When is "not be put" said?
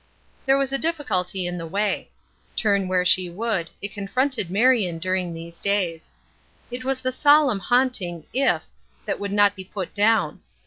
9.31-9.93